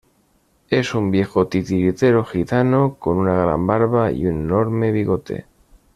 Es 0.71 0.95
un 0.95 1.11
viejo 1.11 1.47
titiritero 1.47 2.25
gitano 2.25 2.95
con 2.95 3.17
una 3.17 3.35
gran 3.35 3.67
barba 3.67 4.11
y 4.11 4.25
un 4.25 4.45
enorme 4.45 4.91
bigote. 4.91 5.45